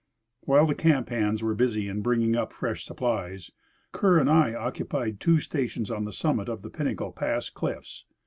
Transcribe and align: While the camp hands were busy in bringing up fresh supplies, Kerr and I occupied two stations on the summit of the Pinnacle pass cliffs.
While 0.45 0.65
the 0.65 0.73
camp 0.73 1.09
hands 1.09 1.43
were 1.43 1.53
busy 1.53 1.87
in 1.87 2.01
bringing 2.01 2.35
up 2.35 2.51
fresh 2.51 2.83
supplies, 2.85 3.51
Kerr 3.91 4.17
and 4.17 4.31
I 4.31 4.51
occupied 4.55 5.19
two 5.19 5.39
stations 5.39 5.91
on 5.91 6.05
the 6.05 6.11
summit 6.11 6.49
of 6.49 6.63
the 6.63 6.71
Pinnacle 6.71 7.11
pass 7.11 7.51
cliffs. 7.51 8.05